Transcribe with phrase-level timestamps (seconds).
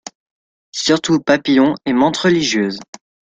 [0.71, 2.79] Surtout papillons et mantes religieuses.